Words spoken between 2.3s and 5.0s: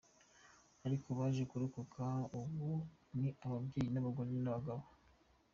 ubu ni ababyeyi b’abagore n’abagabo.